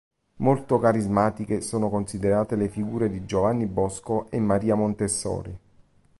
Molto 0.37 0.79
carismatiche 0.79 1.61
sono 1.61 1.87
considerate 1.91 2.55
le 2.55 2.69
figure 2.69 3.07
di 3.07 3.23
Giovanni 3.25 3.67
Bosco 3.67 4.31
e 4.31 4.39
Maria 4.39 4.73
Montessori. 4.73 5.55